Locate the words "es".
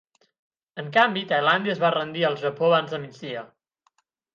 1.75-1.85